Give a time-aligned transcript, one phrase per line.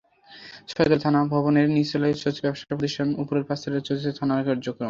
[0.69, 4.77] ছয়তলা থানা ভবনের নিচতলায় চলছে ব্যবসা প্রতিষ্ঠান, ওপরের পাঁচতলায় চলে থানার কার্যক্রম।